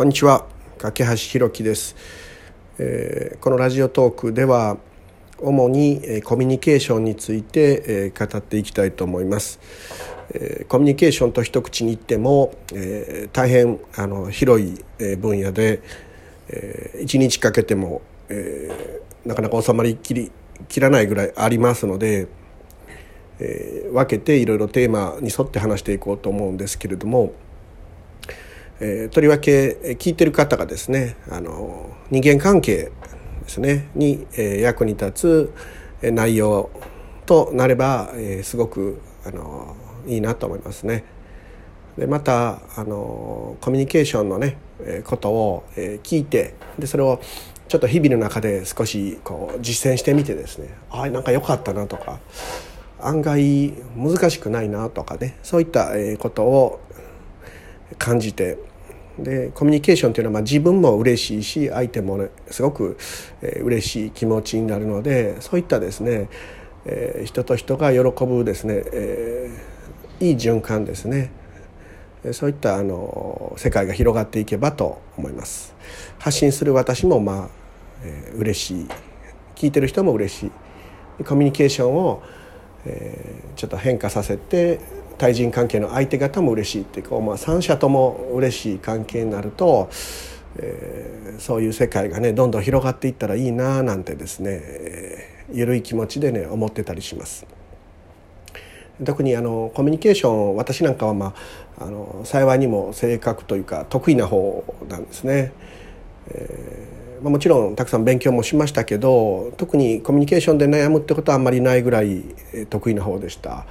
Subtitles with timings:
[0.00, 0.46] こんにちは。
[0.78, 1.94] 架橋弘樹です、
[2.78, 4.78] えー、このラジオトークでは
[5.38, 9.60] 主に、えー、コミュニケーションについて、えー、語っていきたいと思います、
[10.32, 15.82] えー、コミュニケーションと一口に言っても、えー、大変あの広い、えー、分野で、
[16.48, 20.32] えー、1日かけても、えー、なかなか収まりきり
[20.70, 22.26] きらないぐらいありますので、
[23.38, 27.34] えー、分けていろいろテーマに沿って話していこうと思うんですけれども、
[28.80, 32.90] えー、とりわけ聞いてる方がですねあの人間関係
[33.42, 35.52] ですねに、えー、役に立
[36.02, 36.70] つ内容
[37.26, 41.04] となれば、えー、すごくあのいいなと思いますね。
[41.98, 47.20] でまたあのコミュニケーションのねえことを、え、聞いてでそれを
[47.68, 52.18] ちょっと日々の中で少しこう実践してみてですねあなんか良かったなとか
[53.00, 56.80] 案外難しくないなとかねそういったことを
[57.98, 58.58] 感じて
[59.22, 62.96] でコミュニケーションというのはまあ自分も嬉しいし相手も、ね、すごく、
[63.42, 66.28] えー、嬉しい気持ちになるのでそういったですね、
[66.84, 71.32] えー、人と人が喜ぶですね、えー、いい循環ですね。
[72.32, 75.74] そういったあの世界が広がっていけばと思います。
[76.18, 77.60] 発信する私もまあ
[78.02, 78.88] えー、嬉しい。
[79.54, 80.50] 聞いてる人も嬉し
[81.18, 81.24] い。
[81.24, 82.22] コミュニケーションを、
[82.86, 84.80] えー、ちょっと変化させて
[85.20, 89.90] 対人関係の相手方も嬉しいっていうか、まあ、三者とも嬉しい関係になると、
[90.56, 97.46] えー、そういう世界がねどんどん広がっていったらいいななんてですね、えー、緩い気持ちでね思ってたりします。
[99.04, 101.34] 特にあのコミュニケーション私なんかは、ま
[101.78, 105.52] あ、あの幸いにも性格というか得意な方なんですね。
[106.28, 112.24] えーまあ、もちろんたくさん勉強もしましたけど特にコミュニケーションで悩むってことはあんまりないぐらい
[112.70, 113.66] 得意な方でした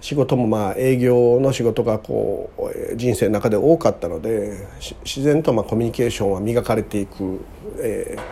[0.00, 4.66] 仕事もまあ営業の仕事がこう人生の中で多かったので
[5.04, 7.40] 自然とまあコミュニケーションは磨かれていく、
[7.80, 8.22] えー、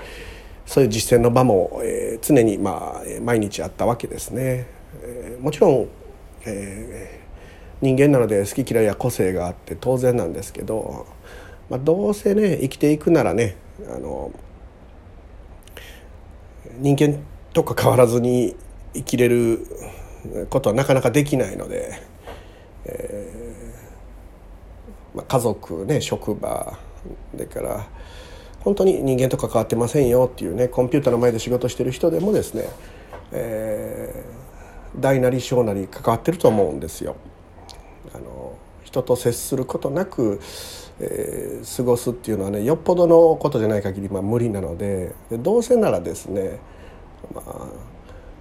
[0.65, 4.67] そういう実践の場も、えー、常にまあ毎日あったわけですね、
[5.03, 5.89] えー、もちろん、
[6.45, 11.07] えー、人間なので好き嫌いや個性があって当然なんですけど、
[11.69, 13.57] まあ、どうせね生きていくならね
[13.93, 14.31] あの
[16.79, 17.19] 人間
[17.53, 18.55] とか変わらずに
[18.95, 19.67] 生きれる
[20.49, 22.01] ことはなかなかできないので、
[22.85, 26.79] えーまあ、家族ね職場
[27.35, 27.87] でから
[28.61, 32.69] 本当に人間と関わってませんよっていうねコンピューターの前で仕事してる人でもですね、
[33.33, 37.17] えー、大なり小なり関わってると思うんですよ。
[38.15, 40.41] あの人と接することなく
[40.99, 46.59] えー、過ごすっていうのはねよっぽどのことじゃない限りまあ無理なのででどうせならですね、
[47.35, 47.67] まあ、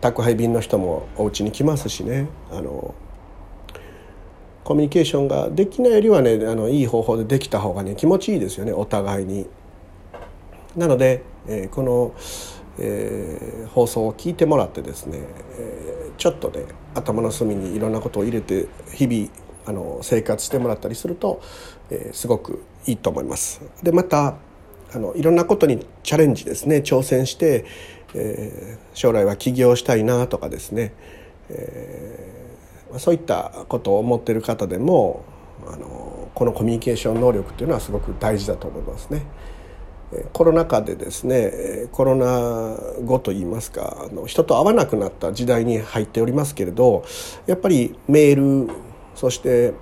[0.02, 2.94] 宅配便の人もお家に来ますしねあの
[4.64, 9.48] コミュニケーションができないよりはねあのいい方法でできた方がね気持ちいいですよねお互いに。
[10.76, 12.14] なので、えー、この、
[12.80, 15.20] えー、放送を聞いてもらってですね、
[15.58, 19.30] えー、ちょっとね頭の隅にいろんなことを入れて日々
[19.66, 21.42] あの生活してもらったりすると、
[21.90, 23.62] え、すごくいいと思います。
[23.82, 24.36] でまた
[24.94, 27.66] あのいろんなことにチャレンジですね挑戦して、
[28.14, 30.94] えー、将来は起業したいなとかですね、
[31.50, 35.26] えー、そういったことを思ってる方でも
[35.68, 39.24] あのこのコミュニケーション能力っていうのはすごく大事だと思いますね。
[40.34, 47.04] コロナ禍でですねコロナ後といいますかあの人と会わなくなった時代に入っておりますけれど
[47.48, 48.72] やっぱりメール
[49.16, 49.74] そして、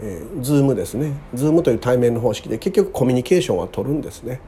[0.00, 4.40] えー、Zoom ですね Zoom という対面の方式で結局コミュニケーションは取るんですね。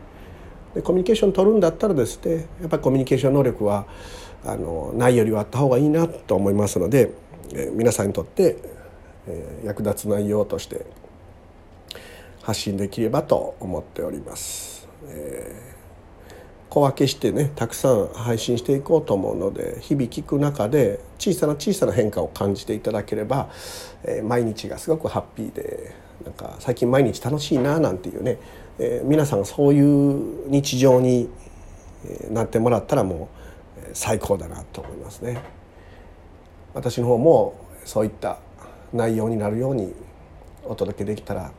[0.74, 3.86] でコミュニケーション取るんだったらですねやっぱりコミュニケーション能力は
[4.44, 7.12] あのないよりはあった方がいいなと思いますので、
[7.54, 8.56] えー、皆さんにとって、
[9.26, 10.86] えー、役立つ内容として
[12.42, 14.88] 発信できればと思っております。
[15.08, 15.67] えー
[16.70, 23.48] 小分けしてねたくさん配信していこうと思うので日々聞く中で小さな小さな変化を感じていただければ、
[24.04, 28.38] えー、毎日がすごくハッピーでなんか最近毎日楽しいななんていうね、
[28.78, 31.28] えー、皆さんそういう日常に
[32.30, 33.28] なってもらったらも
[33.76, 35.42] う最高だなと思いますね。
[36.74, 38.38] 私の方もそういった
[38.92, 39.94] 内容になるように
[40.64, 41.50] お届けできたら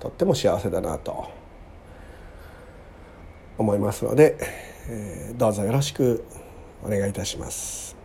[0.00, 1.28] とっても幸せだなと
[3.58, 4.36] 思いますので、
[4.88, 6.24] えー、どうぞよろしく
[6.82, 7.97] お願いいたします。